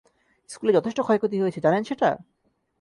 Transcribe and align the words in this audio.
স্কুলে 0.49 0.71
যথেষ্ট 0.73 0.99
ক্ষয়ক্ষতি 1.01 1.37
হয়েছে, 1.39 1.59
জানেন 1.59 1.83
সেটা? 1.83 2.09